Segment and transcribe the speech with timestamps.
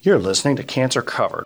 [0.00, 1.42] You're listening to Cancer Covered.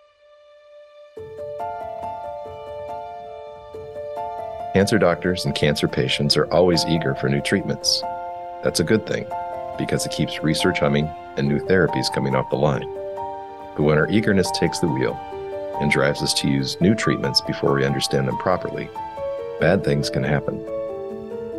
[4.74, 8.02] Cancer doctors and cancer patients are always eager for new treatments.
[8.62, 9.24] That's a good thing
[9.78, 11.06] because it keeps research humming
[11.38, 12.84] and new therapies coming off the line.
[13.74, 15.14] But when our eagerness takes the wheel
[15.80, 18.90] and drives us to use new treatments before we understand them properly,
[19.60, 20.62] bad things can happen.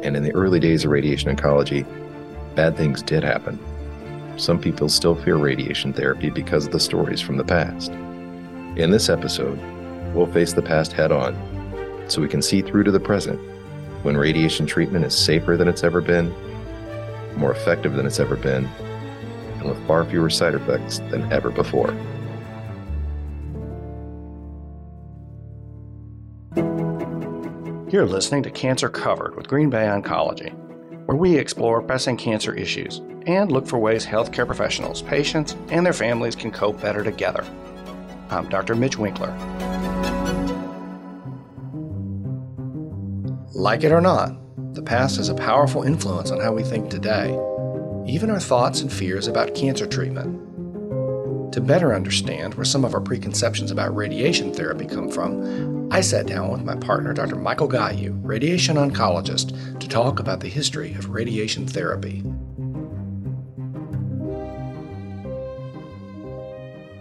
[0.04, 1.88] And in the early days of radiation oncology,
[2.54, 3.58] bad things did happen
[4.38, 7.92] some people still fear radiation therapy because of the stories from the past.
[8.76, 9.60] In this episode,
[10.14, 11.36] we'll face the past head on
[12.08, 13.40] so we can see through to the present
[14.04, 16.34] when radiation treatment is safer than it's ever been,
[17.38, 18.66] more effective than it's ever been,
[19.60, 21.96] and with far fewer side effects than ever before.
[27.90, 30.52] You're listening to Cancer Covered with Green Bay Oncology,
[31.06, 35.94] where we explore pressing cancer issues and look for ways healthcare professionals, patients, and their
[35.94, 37.46] families can cope better together.
[38.30, 38.76] I'm Dr.
[38.76, 39.32] Mitch Winkler.
[43.54, 44.34] Like it or not,
[44.74, 47.30] the past has a powerful influence on how we think today,
[48.08, 50.40] even our thoughts and fears about cancer treatment.
[51.54, 56.26] To better understand where some of our preconceptions about radiation therapy come from, I sat
[56.26, 57.36] down with my partner, Dr.
[57.36, 62.24] Michael Guiou, radiation oncologist, to talk about the history of radiation therapy.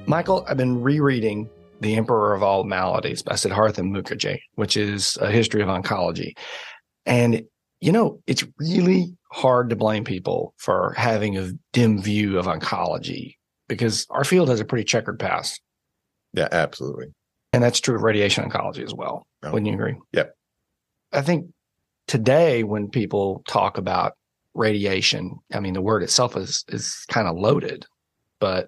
[0.07, 1.49] Michael, I've been rereading
[1.81, 6.37] The Emperor of All Maladies by Siddhartha Mukherjee, which is a history of oncology.
[7.07, 7.43] And,
[7.81, 13.37] you know, it's really hard to blame people for having a dim view of oncology
[13.69, 15.61] because our field has a pretty checkered past.
[16.35, 17.07] Yeah, absolutely.
[17.53, 19.27] And that's true of radiation oncology as well.
[19.43, 19.53] Oh.
[19.53, 19.97] Wouldn't you agree?
[20.13, 20.35] Yep.
[21.13, 21.47] I think
[22.09, 24.15] today when people talk about
[24.55, 27.87] radiation, I mean, the word itself is is kind of loaded,
[28.41, 28.67] but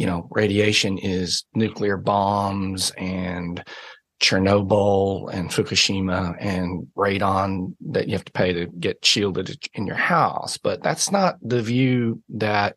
[0.00, 3.62] you know, radiation is nuclear bombs and
[4.22, 9.96] Chernobyl and Fukushima and radon that you have to pay to get shielded in your
[9.96, 10.56] house.
[10.56, 12.76] But that's not the view that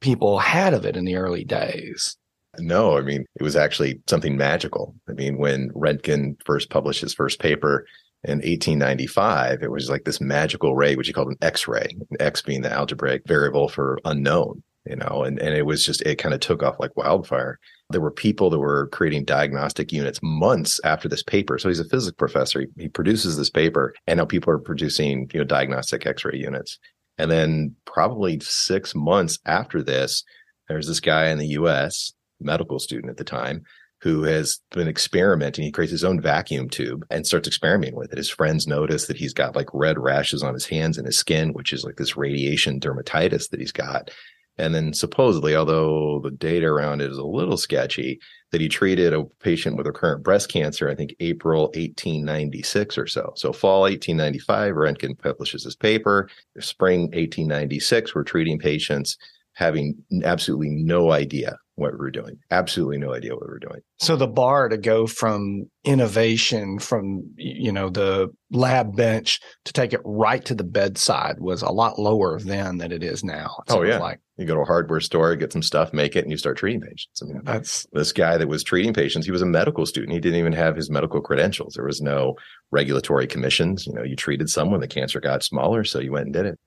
[0.00, 2.16] people had of it in the early days.
[2.60, 4.94] No, I mean, it was actually something magical.
[5.08, 7.84] I mean, when Röntgen first published his first paper
[8.22, 11.88] in 1895, it was like this magical ray, which he called an X ray,
[12.20, 16.16] X being the algebraic variable for unknown you know, and, and it was just, it
[16.16, 17.58] kind of took off like wildfire.
[17.90, 21.58] There were people that were creating diagnostic units months after this paper.
[21.58, 22.60] So he's a physics professor.
[22.60, 26.78] He, he produces this paper and now people are producing, you know, diagnostic x-ray units.
[27.18, 30.24] And then probably six months after this,
[30.68, 33.62] there's this guy in the US, medical student at the time,
[34.00, 35.64] who has been experimenting.
[35.64, 38.18] He creates his own vacuum tube and starts experimenting with it.
[38.18, 41.54] His friends notice that he's got like red rashes on his hands and his skin,
[41.54, 44.10] which is like this radiation dermatitis that he's got.
[44.56, 48.20] And then supposedly, although the data around it is a little sketchy,
[48.52, 53.32] that he treated a patient with recurrent breast cancer, I think April 1896 or so.
[53.34, 56.28] So fall 1895, Röntgen publishes his paper.
[56.60, 59.18] Spring 1896, we're treating patients
[59.54, 62.38] having absolutely no idea what we're doing.
[62.50, 63.80] Absolutely no idea what we're doing.
[63.98, 69.92] So the bar to go from innovation from you know the lab bench to take
[69.92, 73.62] it right to the bedside was a lot lower then than it is now.
[73.68, 76.30] oh yeah, like you go to a hardware store, get some stuff, make it, and
[76.30, 77.22] you start treating patients.
[77.22, 79.26] I mean, that's this guy that was treating patients.
[79.26, 80.12] He was a medical student.
[80.12, 81.74] He didn't even have his medical credentials.
[81.74, 82.36] There was no
[82.70, 83.86] regulatory commissions.
[83.86, 86.58] You know, you treated someone, the cancer got smaller, so you went and did it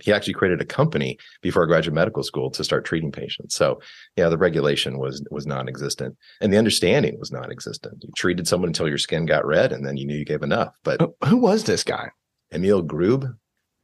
[0.00, 3.54] he actually created a company before graduate medical school to start treating patients.
[3.54, 3.80] So
[4.16, 8.02] yeah, the regulation was was non-existent and the understanding was non-existent.
[8.02, 10.74] You treated someone until your skin got red and then you knew you gave enough.
[10.82, 12.10] But who was this guy?
[12.52, 13.34] Emil Grubbe,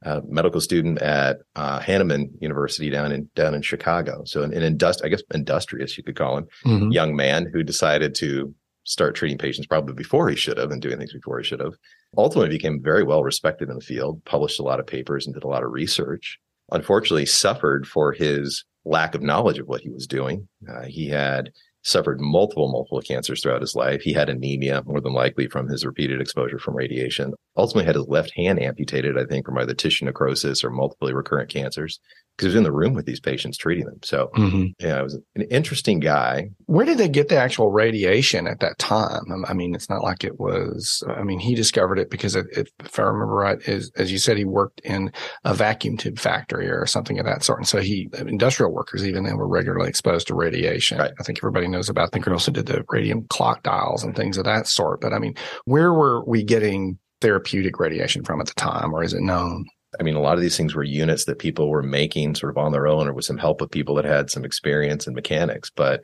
[0.03, 4.23] a medical student at uh, Hahnemann University down in down in Chicago.
[4.25, 6.91] So an, an industri- I guess industrious, you could call him, mm-hmm.
[6.91, 10.97] young man who decided to start treating patients probably before he should have and doing
[10.97, 11.73] things before he should have.
[12.17, 15.43] Ultimately became very well respected in the field, published a lot of papers and did
[15.43, 16.39] a lot of research.
[16.71, 20.47] Unfortunately, suffered for his lack of knowledge of what he was doing.
[20.67, 21.51] Uh, he had
[21.89, 24.01] suffered multiple, multiple cancers throughout his life.
[24.01, 27.33] He had anemia, more than likely from his repeated exposure from radiation.
[27.57, 31.49] Ultimately had his left hand amputated, I think, from either tissue necrosis or multiply recurrent
[31.49, 31.99] cancers
[32.39, 33.99] because he was in the room with these patients treating them.
[34.01, 34.67] So, mm-hmm.
[34.79, 36.49] yeah, it was an interesting guy.
[36.67, 39.43] Where did they get the actual radiation at that time?
[39.45, 41.03] I mean, it's not like it was.
[41.09, 44.37] I mean, he discovered it because, if, if I remember right, is as you said,
[44.37, 45.11] he worked in
[45.43, 49.25] a vacuum tube factory or something of that sort, and so he industrial workers even
[49.25, 50.97] then were regularly exposed to radiation.
[50.97, 51.11] Right.
[51.19, 52.07] I think everybody knows about.
[52.07, 55.01] I think also did the radium clock dials and things of that sort.
[55.01, 59.13] But I mean, where were we getting therapeutic radiation from at the time, or is
[59.13, 59.65] it known?
[59.99, 62.57] I mean, a lot of these things were units that people were making sort of
[62.57, 65.71] on their own or with some help with people that had some experience in mechanics.
[65.75, 66.01] But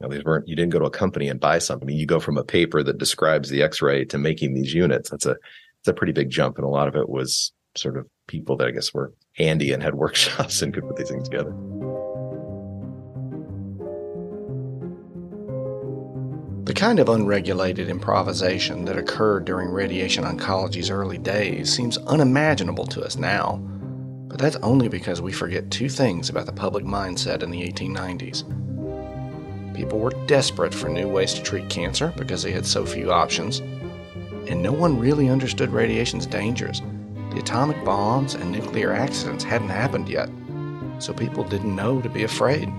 [0.00, 1.88] you know, these weren't, you didn't go to a company and buy something.
[1.88, 5.10] You go from a paper that describes the x-ray to making these units.
[5.10, 5.36] That's a,
[5.80, 6.56] it's a pretty big jump.
[6.56, 9.82] And a lot of it was sort of people that I guess were handy and
[9.82, 11.54] had workshops and could put these things together.
[16.78, 23.16] Kind of unregulated improvisation that occurred during radiation oncology's early days seems unimaginable to us
[23.16, 23.56] now,
[24.28, 28.44] but that's only because we forget two things about the public mindset in the 1890s.
[29.74, 33.58] People were desperate for new ways to treat cancer because they had so few options,
[34.46, 36.80] and no one really understood radiation's dangers.
[37.32, 40.30] The atomic bombs and nuclear accidents hadn't happened yet,
[41.00, 42.72] so people didn't know to be afraid.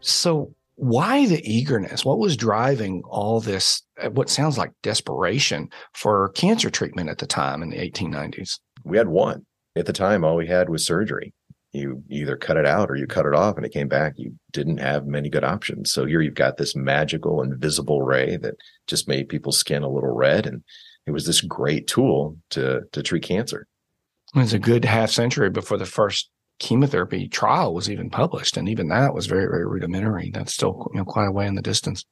[0.00, 2.04] So, why the eagerness?
[2.04, 7.26] What was driving all this, uh, what sounds like desperation for cancer treatment at the
[7.26, 8.60] time in the 1890s?
[8.84, 9.44] We had one.
[9.74, 11.34] At the time, all we had was surgery.
[11.72, 14.14] You either cut it out or you cut it off and it came back.
[14.16, 15.92] You didn't have many good options.
[15.92, 18.54] So here you've got this magical invisible ray that
[18.86, 20.46] just made people's skin a little red.
[20.46, 20.62] And
[21.06, 23.66] it was this great tool to, to treat cancer.
[24.34, 28.68] It was a good half century before the first chemotherapy trial was even published, and
[28.68, 30.30] even that was very, very rudimentary.
[30.32, 32.04] That's still you know quite a way in the distance.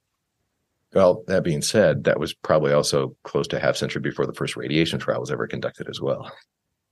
[0.93, 4.57] Well, that being said, that was probably also close to half century before the first
[4.57, 6.31] radiation trial was ever conducted as well.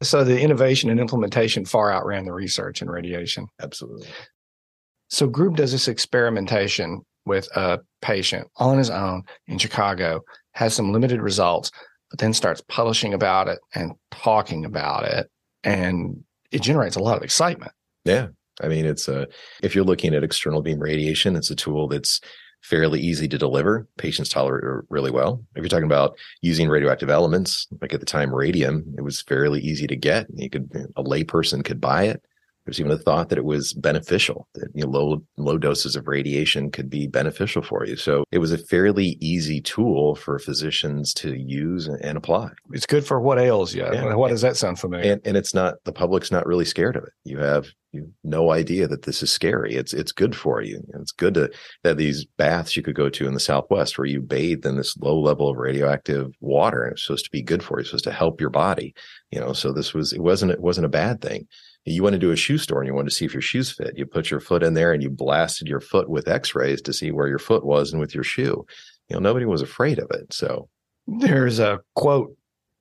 [0.03, 3.47] So the innovation and implementation far outran the research in radiation.
[3.61, 4.09] Absolutely.
[5.09, 10.23] So Grubbe does this experimentation with a patient on his own in Chicago,
[10.55, 11.71] has some limited results,
[12.11, 15.31] but then starts publishing about it and talking about it.
[15.63, 17.73] And it generates a lot of excitement.
[18.05, 18.29] Yeah.
[18.63, 19.27] I mean, it's a,
[19.63, 22.21] if you're looking at external beam radiation, it's a tool that's
[22.63, 23.89] fairly easy to deliver.
[23.97, 25.43] Patients tolerate it really well.
[25.57, 29.61] If you're talking about using radioactive elements, like at the time, radium, it was fairly
[29.61, 30.27] easy to get.
[30.35, 32.23] You could, a layperson could buy it.
[32.65, 36.07] There's even a thought that it was beneficial, that you know, low low doses of
[36.07, 37.97] radiation could be beneficial for you.
[37.97, 42.51] So it was a fairly easy tool for physicians to use and apply.
[42.73, 43.83] It's good for what ails you.
[43.83, 44.15] Yeah.
[44.15, 45.13] What does that sound familiar?
[45.13, 47.13] And, and it's not the public's not really scared of it.
[47.25, 49.75] You have you no idea that this is scary.
[49.75, 50.83] It's it's good for you.
[50.95, 51.51] It's good to
[51.83, 54.97] that these baths you could go to in the Southwest where you bathe in this
[54.99, 57.81] low level of radioactive water and it's supposed to be good for you.
[57.81, 58.95] It's supposed to help your body.
[59.31, 61.47] You know, so this was it wasn't it wasn't a bad thing
[61.85, 63.97] you went into a shoe store and you wanted to see if your shoes fit.
[63.97, 67.11] You put your foot in there and you blasted your foot with x-rays to see
[67.11, 68.65] where your foot was and with your shoe.
[69.09, 70.33] You know, nobody was afraid of it.
[70.33, 70.69] So
[71.07, 72.37] there's a quote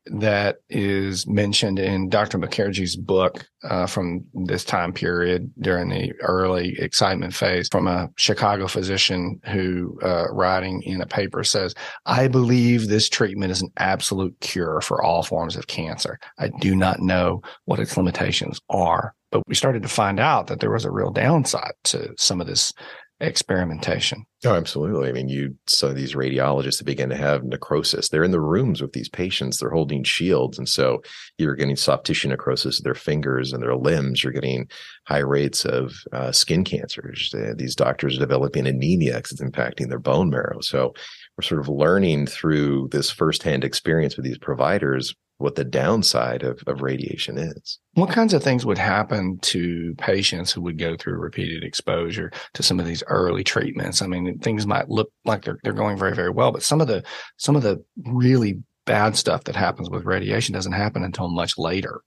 [0.06, 2.40] that is mentioned in Dr.
[2.40, 8.68] Mukherjee's book uh, from this time period during the early excitement phase from a Chicago
[8.68, 11.76] physician who, uh, writing in a paper, says,
[12.06, 16.20] I believe this treatment is an absolute cure for all forms of cancer.
[16.40, 19.14] I do not know what its limitations are.
[19.32, 22.48] But we started to find out that there was a real downside to some of
[22.48, 22.74] this
[23.22, 24.26] experimentation.
[24.44, 25.08] Oh, absolutely.
[25.08, 28.10] I mean, you so these radiologists that begin to have necrosis.
[28.10, 29.60] They're in the rooms with these patients.
[29.60, 31.02] They're holding shields, and so
[31.38, 34.24] you're getting soft tissue necrosis of their fingers and their limbs.
[34.24, 34.68] You're getting
[35.06, 37.34] high rates of uh, skin cancers.
[37.34, 40.60] Uh, these doctors are developing anemia because it's impacting their bone marrow.
[40.62, 40.94] So
[41.38, 46.64] we're sort of learning through this firsthand experience with these providers what the downside of,
[46.68, 47.80] of radiation is.
[47.94, 52.64] What kinds of things would happen to patients who would go through repeated exposure to
[52.64, 54.02] some of these early treatments?
[54.02, 56.88] I mean, things might look like they're they're going very, very well, but some of
[56.88, 57.04] the
[57.38, 62.02] some of the really bad stuff that happens with radiation doesn't happen until much later.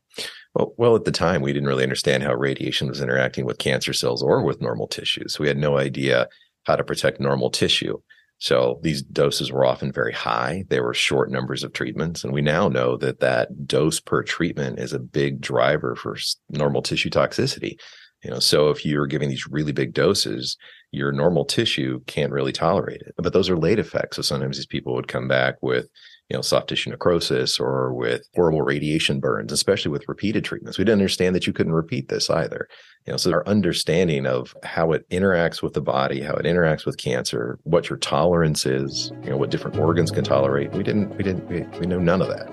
[0.55, 3.93] Well, well, at the time, we didn't really understand how radiation was interacting with cancer
[3.93, 5.39] cells or with normal tissues.
[5.39, 6.29] We had no idea
[6.65, 7.99] how to protect normal tissue.
[8.39, 10.65] So these doses were often very high.
[10.69, 12.25] They were short numbers of treatments.
[12.25, 16.17] And we now know that that dose per treatment is a big driver for
[16.51, 17.79] normal tissue toxicity.
[18.23, 20.57] You know, so if you're giving these really big doses,
[20.91, 23.15] your normal tissue can't really tolerate it.
[23.19, 24.17] But those are late effects.
[24.17, 25.89] So sometimes these people would come back with
[26.31, 30.79] you know, soft tissue necrosis or with horrible radiation burns, especially with repeated treatments.
[30.79, 32.67] We didn't understand that you couldn't repeat this either.
[33.07, 36.87] You know, so our understanding of how it interacts with the body, how it interacts
[36.87, 40.73] with cancer, what your tolerance is, you know, what different organs can tolerate.
[40.73, 42.49] We didn't, we didn't, we, we know none of that.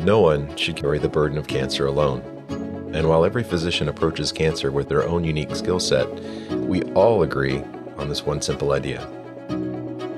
[0.00, 2.20] No one should carry the burden of cancer alone.
[2.92, 6.08] And while every physician approaches cancer with their own unique skill set,
[6.50, 7.62] we all agree
[7.96, 9.00] on this one simple idea.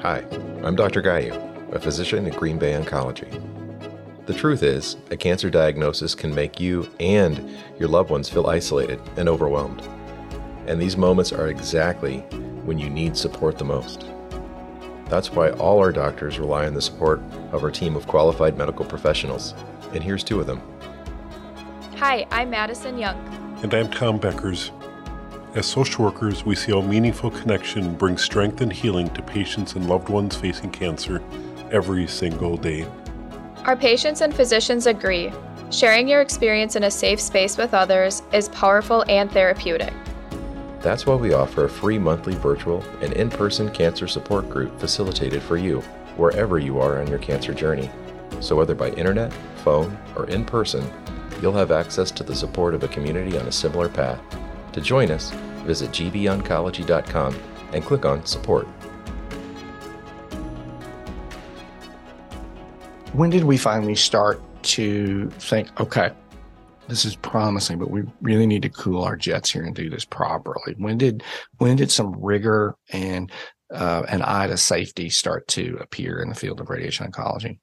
[0.00, 0.24] Hi,
[0.64, 1.02] I'm Dr.
[1.02, 3.28] Guiou, a physician at Green Bay Oncology.
[4.26, 7.50] The truth is, a cancer diagnosis can make you and
[7.80, 9.82] your loved ones feel isolated and overwhelmed.
[10.68, 12.18] And these moments are exactly
[12.64, 14.06] when you need support the most.
[15.06, 18.84] That's why all our doctors rely on the support of our team of qualified medical
[18.84, 19.54] professionals.
[19.92, 20.62] And here's two of them.
[21.96, 23.18] Hi, I'm Madison Young.
[23.64, 24.70] And I'm Tom Beckers.
[25.54, 29.86] As social workers, we see how meaningful connection brings strength and healing to patients and
[29.86, 31.22] loved ones facing cancer
[31.70, 32.86] every single day.
[33.66, 35.30] Our patients and physicians agree.
[35.70, 39.92] Sharing your experience in a safe space with others is powerful and therapeutic.
[40.80, 45.42] That's why we offer a free monthly virtual and in person cancer support group facilitated
[45.42, 45.80] for you,
[46.16, 47.90] wherever you are on your cancer journey.
[48.40, 50.90] So, whether by internet, phone, or in person,
[51.42, 54.18] you'll have access to the support of a community on a similar path.
[54.72, 55.30] To join us,
[55.64, 57.38] visit gboncology.com
[57.72, 58.66] and click on Support.
[63.12, 66.12] When did we finally start to think, okay,
[66.88, 70.04] this is promising, but we really need to cool our jets here and do this
[70.04, 70.74] properly.
[70.78, 71.22] When did
[71.58, 73.30] when did some rigor and
[73.72, 77.58] uh, an eye to safety start to appear in the field of radiation oncology?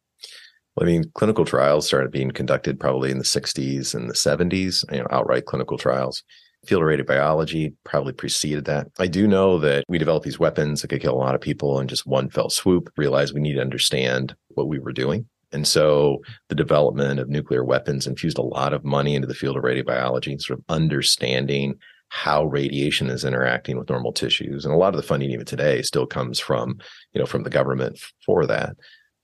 [0.75, 4.83] Well, I mean, clinical trials started being conducted probably in the 60s and the 70s,
[4.91, 6.23] you know, outright clinical trials.
[6.65, 8.87] Field of radiobiology probably preceded that.
[8.99, 11.79] I do know that we developed these weapons that could kill a lot of people
[11.79, 15.67] in just one fell swoop, realized we need to understand what we were doing and
[15.67, 19.63] so the development of nuclear weapons infused a lot of money into the field of
[19.63, 21.75] radiobiology, sort of understanding
[22.09, 24.65] how radiation is interacting with normal tissues.
[24.65, 26.79] And a lot of the funding even today still comes from,
[27.13, 28.75] you know, from the government for that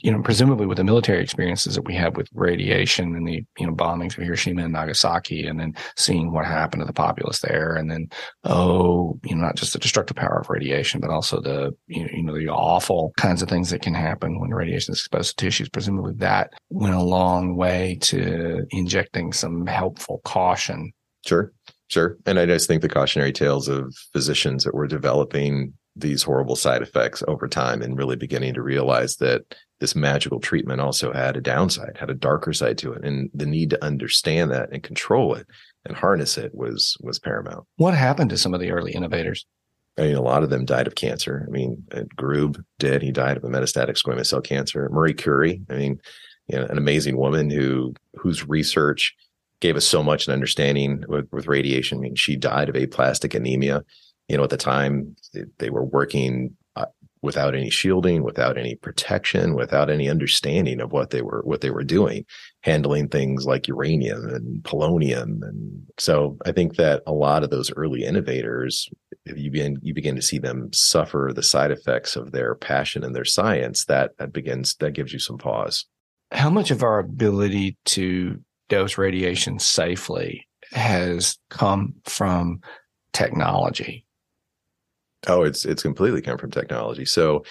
[0.05, 3.65] you know, presumably with the military experiences that we have with radiation and the, you
[3.65, 7.74] know, bombings of Hiroshima and Nagasaki, and then seeing what happened to the populace there.
[7.74, 8.09] And then,
[8.43, 12.38] oh, you know, not just the destructive power of radiation, but also the, you know,
[12.38, 15.69] the awful kinds of things that can happen when radiation is exposed to tissues.
[15.69, 20.91] Presumably that went a long way to injecting some helpful caution.
[21.25, 21.51] Sure.
[21.88, 22.15] Sure.
[22.27, 26.82] And I just think the cautionary tales of physicians that were developing these horrible side
[26.82, 31.42] effects over time and really beginning to realize that this magical treatment also had a
[31.42, 33.04] downside, had a darker side to it.
[33.06, 35.48] And the need to understand that and control it
[35.86, 37.66] and harness it was was paramount.
[37.78, 39.46] What happened to some of the early innovators?
[39.98, 41.46] I mean, a lot of them died of cancer.
[41.48, 43.02] I mean, uh, Grubbe did.
[43.02, 44.90] He died of a metastatic squamous cell cancer.
[44.92, 46.02] Marie Curie, I mean,
[46.48, 49.16] you know, an amazing woman who whose research
[49.62, 51.98] gave us so much an understanding with, with radiation.
[51.98, 53.84] I mean, she died of aplastic anemia
[54.27, 55.15] you know, at the time
[55.60, 56.86] they were working uh,
[57.22, 61.70] without any shielding, without any protection, without any understanding of what they were what they
[61.70, 62.25] were doing,
[62.62, 67.72] handling things like uranium and polonium, and so I think that a lot of those
[67.74, 68.89] early innovators,
[69.25, 73.15] you begin you begin to see them suffer the side effects of their passion and
[73.15, 75.86] their science, that that begins that gives you some pause.
[76.32, 78.39] How much of our ability to
[78.70, 82.62] dose radiation safely has come from
[83.13, 84.04] technology
[85.27, 87.05] Oh, it's it's completely come from technology.
[87.05, 87.44] So,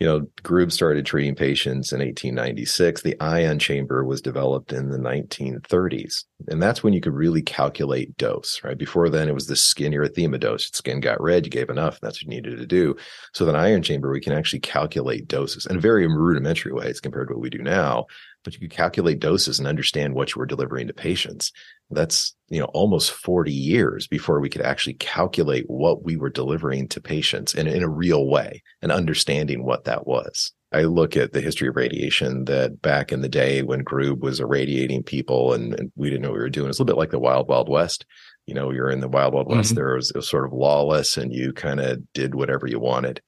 [0.00, 3.02] you know, Grubbe started treating patients in 1896.
[3.02, 6.24] The ion chamber was developed in the 1930s.
[6.48, 8.76] And that's when you could really calculate dose, right?
[8.76, 10.64] Before then, it was the skin erythema dose.
[10.64, 12.96] Your Skin got red, you gave enough, that's what you needed to do.
[13.32, 16.86] So, the ion chamber, we can actually calculate doses in a very rudimentary way.
[16.86, 18.06] ways compared to what we do now
[18.44, 21.52] but you could calculate doses and understand what you were delivering to patients.
[21.90, 26.88] That's, you know, almost 40 years before we could actually calculate what we were delivering
[26.88, 30.52] to patients in, in a real way and understanding what that was.
[30.72, 34.40] I look at the history of radiation that back in the day when Grubbe was
[34.40, 36.70] irradiating people and, and we didn't know what we were doing.
[36.70, 38.06] It's a little bit like the Wild Wild West.
[38.46, 39.70] You know, you're in the Wild Wild West.
[39.70, 39.76] Mm-hmm.
[39.76, 43.20] There was, it was sort of lawless and you kind of did whatever you wanted.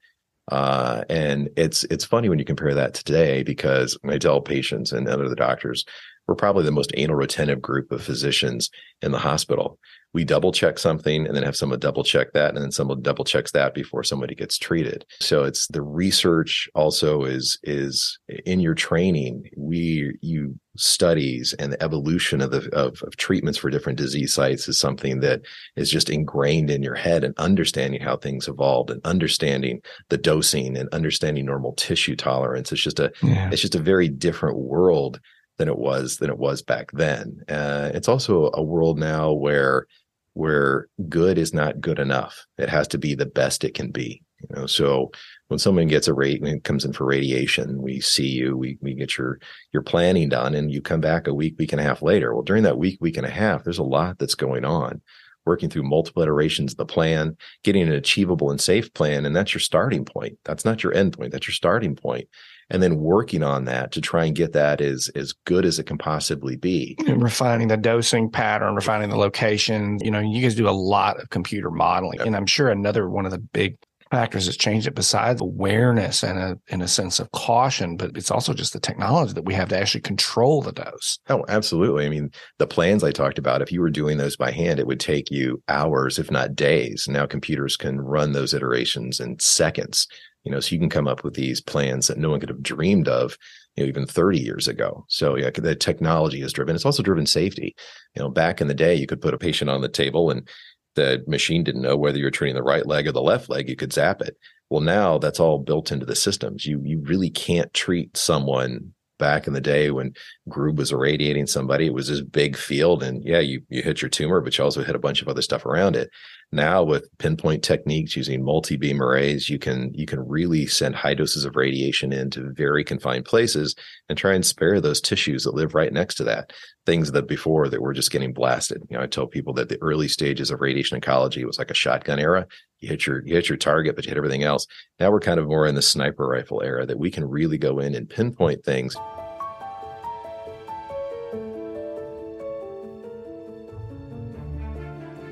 [0.48, 4.92] Uh, and it's it's funny when you compare that to today because I tell patients
[4.92, 5.84] and other doctors,
[6.26, 8.70] we're probably the most anal retentive group of physicians
[9.02, 9.78] in the hospital.
[10.12, 13.24] We double check something and then have someone double check that, and then someone double
[13.24, 15.04] checks that before somebody gets treated.
[15.20, 19.50] So it's the research also is is in your training.
[19.56, 24.68] We you studies and the evolution of the of, of treatments for different disease sites
[24.68, 25.42] is something that
[25.76, 30.76] is just ingrained in your head and understanding how things evolved and understanding the dosing
[30.76, 32.70] and understanding normal tissue tolerance.
[32.70, 33.50] It's just a yeah.
[33.50, 35.20] it's just a very different world
[35.58, 37.42] than it was than it was back then.
[37.48, 39.86] Uh, it's also a world now where
[40.34, 42.44] where good is not good enough.
[42.58, 44.22] It has to be the best it can be.
[44.40, 45.10] You know, so
[45.48, 48.94] when someone gets a rate and comes in for radiation, we see you, we we
[48.94, 49.38] get your
[49.72, 52.34] your planning done, and you come back a week, week and a half later.
[52.34, 55.00] Well, during that week, week and a half, there's a lot that's going on.
[55.46, 59.52] Working through multiple iterations of the plan, getting an achievable and safe plan, and that's
[59.52, 60.38] your starting point.
[60.44, 61.32] That's not your end point.
[61.32, 62.28] That's your starting point
[62.70, 65.84] and then working on that to try and get that as as good as it
[65.84, 66.96] can possibly be.
[67.06, 69.98] And refining the dosing pattern, refining the location.
[70.02, 72.26] You know, you guys do a lot of computer modeling, yep.
[72.26, 73.76] and I'm sure another one of the big
[74.14, 78.30] factors that's changed it besides awareness and a in a sense of caution, but it's
[78.30, 81.18] also just the technology that we have to actually control the dose.
[81.28, 82.06] Oh, absolutely.
[82.06, 84.86] I mean, the plans I talked about, if you were doing those by hand, it
[84.86, 87.08] would take you hours, if not days.
[87.08, 90.06] Now computers can run those iterations in seconds.
[90.44, 92.62] You know, so you can come up with these plans that no one could have
[92.62, 93.36] dreamed of,
[93.74, 95.06] you know, even 30 years ago.
[95.08, 96.76] So yeah, the technology is driven.
[96.76, 97.74] It's also driven safety.
[98.14, 100.46] You know, back in the day, you could put a patient on the table and
[100.94, 103.76] the machine didn't know whether you're treating the right leg or the left leg, you
[103.76, 104.36] could zap it.
[104.70, 106.66] Well, now that's all built into the systems.
[106.66, 110.12] You you really can't treat someone back in the day when
[110.48, 111.86] Grubbe was irradiating somebody.
[111.86, 114.82] It was this big field, and yeah, you you hit your tumor, but you also
[114.82, 116.10] hit a bunch of other stuff around it.
[116.54, 121.44] Now with pinpoint techniques using multi-beam arrays, you can you can really send high doses
[121.44, 123.74] of radiation into very confined places
[124.08, 126.52] and try and spare those tissues that live right next to that.
[126.86, 128.82] Things that before that were just getting blasted.
[128.88, 131.74] You know, I tell people that the early stages of radiation oncology was like a
[131.74, 132.46] shotgun era.
[132.78, 134.64] You hit your you hit your target, but you hit everything else.
[135.00, 137.80] Now we're kind of more in the sniper rifle era that we can really go
[137.80, 138.96] in and pinpoint things.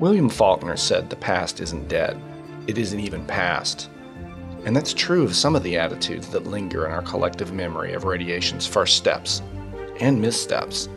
[0.03, 2.21] William Faulkner said the past isn't dead,
[2.67, 3.89] it isn't even past.
[4.65, 8.03] And that's true of some of the attitudes that linger in our collective memory of
[8.03, 9.41] radiation's first steps
[10.01, 10.89] and missteps.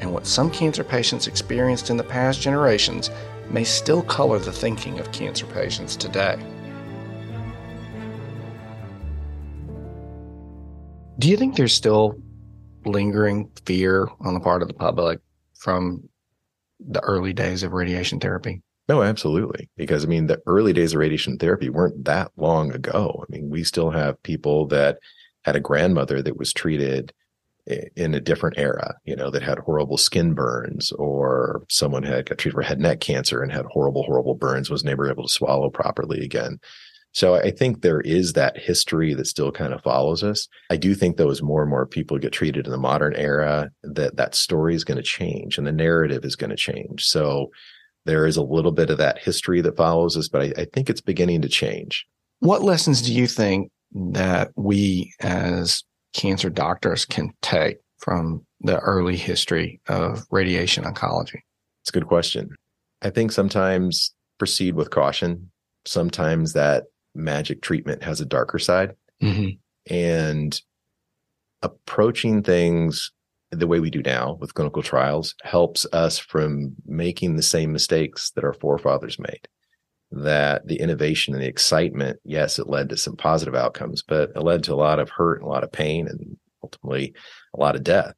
[0.00, 3.10] And what some cancer patients experienced in the past generations
[3.50, 6.38] may still color the thinking of cancer patients today.
[11.18, 12.16] Do you think there's still
[12.86, 15.20] lingering fear on the part of the public
[15.58, 16.08] from
[16.80, 18.62] the early days of radiation therapy?
[18.88, 19.68] No, absolutely.
[19.76, 23.24] Because I mean, the early days of radiation therapy weren't that long ago.
[23.28, 24.98] I mean, we still have people that
[25.44, 27.12] had a grandmother that was treated
[27.96, 32.38] in a different era, you know, that had horrible skin burns, or someone had got
[32.38, 35.68] treated for head neck cancer and had horrible, horrible burns, was never able to swallow
[35.68, 36.60] properly again.
[37.16, 40.48] So I think there is that history that still kind of follows us.
[40.68, 43.70] I do think though, as more and more people get treated in the modern era,
[43.84, 47.06] that that story is going to change and the narrative is going to change.
[47.06, 47.46] So
[48.04, 50.90] there is a little bit of that history that follows us, but I, I think
[50.90, 52.04] it's beginning to change.
[52.40, 59.16] What lessons do you think that we as cancer doctors can take from the early
[59.16, 61.40] history of radiation oncology?
[61.80, 62.50] It's a good question.
[63.00, 65.50] I think sometimes proceed with caution.
[65.86, 66.84] Sometimes that
[67.16, 68.94] magic treatment has a darker side.
[69.22, 69.92] Mm-hmm.
[69.92, 70.60] And
[71.62, 73.12] approaching things
[73.50, 78.30] the way we do now with clinical trials helps us from making the same mistakes
[78.32, 79.48] that our forefathers made.
[80.12, 84.40] That the innovation and the excitement, yes, it led to some positive outcomes, but it
[84.40, 87.14] led to a lot of hurt and a lot of pain and ultimately
[87.54, 88.14] a lot of death.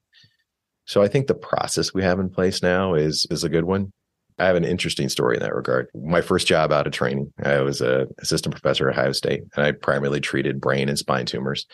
[0.86, 3.92] So I think the process we have in place now is is a good one.
[4.38, 5.88] I have an interesting story in that regard.
[5.94, 9.64] My first job out of training, I was a assistant professor at Ohio State, and
[9.64, 11.66] I primarily treated brain and spine tumors.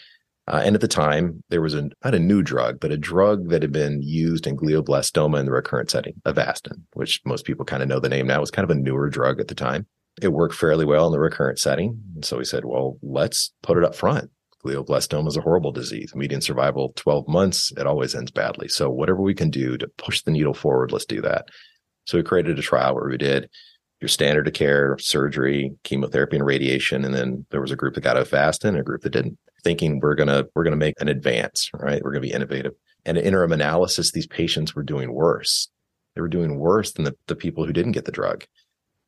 [0.46, 3.48] Uh, and at the time, there was a, not a new drug, but a drug
[3.48, 7.82] that had been used in glioblastoma in the recurrent setting, Avastin, which most people kind
[7.82, 8.36] of know the name now.
[8.36, 9.86] It was kind of a newer drug at the time.
[10.20, 11.98] It worked fairly well in the recurrent setting.
[12.14, 14.30] And so we said, well, let's put it up front.
[14.64, 16.14] Glioblastoma is a horrible disease.
[16.14, 17.72] Median survival 12 months.
[17.76, 18.68] It always ends badly.
[18.68, 21.46] So whatever we can do to push the needle forward, let's do that.
[22.04, 23.48] So we created a trial where we did
[24.00, 28.02] your standard of care, surgery, chemotherapy, and radiation, and then there was a group that
[28.02, 29.38] got Avastin and a group that didn't.
[29.62, 32.02] Thinking we're gonna we're gonna make an advance, right?
[32.04, 32.74] We're gonna be innovative.
[33.06, 35.68] And an interim analysis, these patients were doing worse.
[36.14, 38.44] They were doing worse than the, the people who didn't get the drug,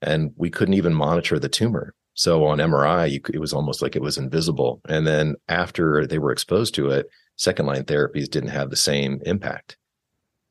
[0.00, 1.92] and we couldn't even monitor the tumor.
[2.14, 4.80] So on MRI, you, it was almost like it was invisible.
[4.88, 7.06] And then after they were exposed to it,
[7.36, 9.76] second line therapies didn't have the same impact.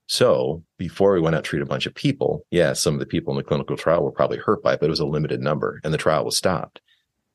[0.07, 3.05] So before we went out to treat a bunch of people, yeah, some of the
[3.05, 5.41] people in the clinical trial were probably hurt by it, but it was a limited
[5.41, 6.81] number and the trial was stopped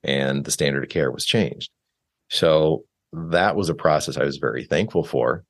[0.03, 1.71] and the standard of care was changed.
[2.29, 5.45] So that was a process I was very thankful for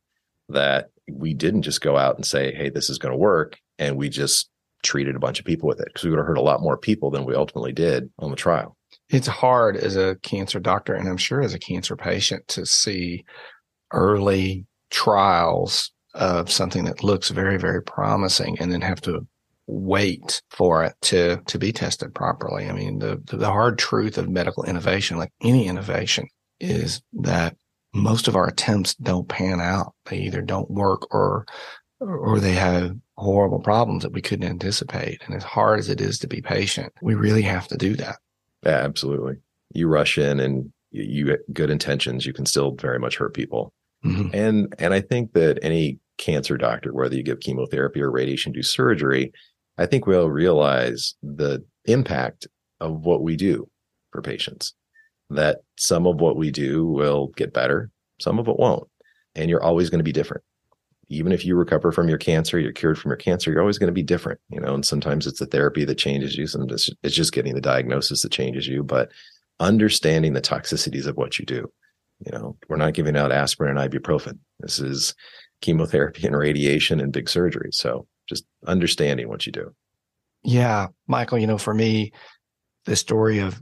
[0.48, 3.58] that we didn't just go out and say, Hey, this is going to work.
[3.78, 4.48] And we just
[4.82, 6.78] treated a bunch of people with it because we would have hurt a lot more
[6.78, 8.76] people than we ultimately did on the trial.
[9.10, 13.24] It's hard as a cancer doctor and I'm sure as a cancer patient to see
[13.92, 19.26] early trials of something that looks very, very promising and then have to
[19.66, 22.68] wait for it to to be tested properly.
[22.68, 26.26] I mean, the the hard truth of medical innovation, like any innovation,
[26.58, 27.56] is that
[27.94, 29.94] most of our attempts don't pan out.
[30.06, 31.46] They either don't work or
[32.00, 35.20] or they have horrible problems that we couldn't anticipate.
[35.26, 38.16] And as hard as it is to be patient, we really have to do that.
[38.64, 39.36] Yeah, absolutely.
[39.74, 43.34] You rush in and you, you get good intentions, you can still very much hurt
[43.34, 43.72] people.
[44.04, 44.34] Mm-hmm.
[44.34, 48.62] And and I think that any cancer doctor, whether you give chemotherapy or radiation do
[48.62, 49.32] surgery,
[49.78, 52.46] I think we'll realize the impact
[52.80, 53.68] of what we do.
[54.10, 54.74] for patients.
[55.30, 58.88] That some of what we do will get better, some of it won't.
[59.36, 60.42] And you're always going to be different.
[61.08, 63.88] Even if you recover from your cancer, you're cured from your cancer, you're always going
[63.88, 64.74] to be different, you know.
[64.74, 68.32] And sometimes it's the therapy that changes you, sometimes it's just getting the diagnosis that
[68.32, 68.82] changes you.
[68.82, 69.10] But
[69.60, 71.70] understanding the toxicities of what you do,
[72.24, 74.38] you know, we're not giving out aspirin and ibuprofen.
[74.60, 75.14] This is
[75.60, 77.70] chemotherapy and radiation and big surgery.
[77.72, 79.74] So just understanding what you do.
[80.42, 82.12] Yeah, Michael, you know, for me,
[82.86, 83.60] the story of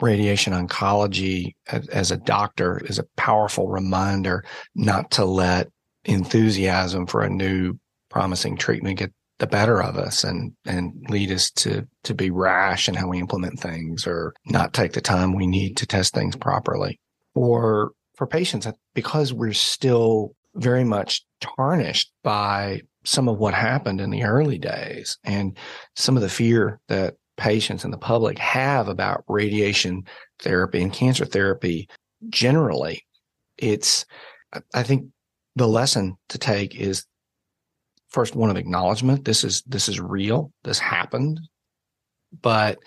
[0.00, 5.68] radiation oncology as, a doctor is a powerful reminder not to let
[6.04, 7.74] enthusiasm for a new
[8.10, 12.88] promising treatment get the better of us and and lead us to to be rash
[12.88, 16.36] in how we implement things or not take the time we need to test things
[16.36, 17.00] properly
[17.34, 24.10] or for patients because we're still very much tarnished by some of what happened in
[24.10, 25.56] the early days and
[25.96, 30.04] some of the fear that patients and the public have about radiation
[30.40, 31.88] therapy and cancer therapy
[32.28, 33.04] generally
[33.58, 34.04] it's
[34.74, 35.06] i think
[35.56, 37.04] the lesson to take is
[38.10, 41.40] first one of acknowledgement this is this is real this happened
[42.40, 42.78] but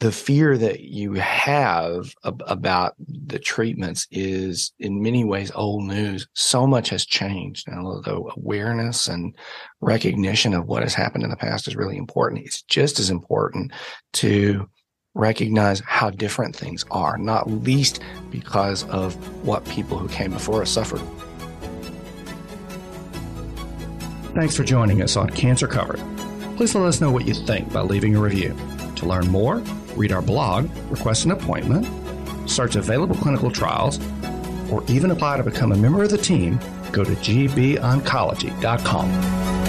[0.00, 6.28] the fear that you have ab- about the treatments is in many ways old news.
[6.34, 7.66] So much has changed.
[7.66, 9.34] And although awareness and
[9.80, 13.72] recognition of what has happened in the past is really important, it's just as important
[14.14, 14.68] to
[15.14, 19.14] recognize how different things are, not least because of
[19.46, 21.00] what people who came before us suffered.
[24.34, 26.00] Thanks for joining us on Cancer Covered.
[26.58, 28.54] Please let us know what you think by leaving a review.
[28.96, 29.62] To learn more,
[29.96, 31.88] read our blog, request an appointment,
[32.48, 33.98] search available clinical trials,
[34.70, 36.58] or even apply to become a member of the team,
[36.92, 39.65] go to gboncology.com.